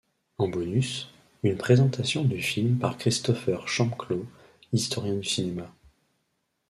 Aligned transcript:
En 0.39 0.47
bonus, 0.47 1.09
une 1.43 1.57
présentation 1.57 2.23
du 2.25 2.41
film 2.41 2.79
par 2.79 2.97
Christopher 2.97 3.67
Champclaux, 3.67 4.25
historien 4.73 5.13
du 5.13 5.23
cinéma. 5.23 5.71